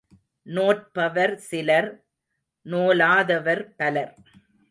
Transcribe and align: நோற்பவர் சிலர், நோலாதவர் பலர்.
நோற்பவர் 0.47 1.35
சிலர், 1.35 1.89
நோலாதவர் 2.65 3.63
பலர். 3.77 4.13